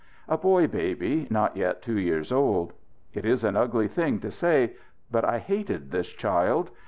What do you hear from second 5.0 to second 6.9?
but I hated this child.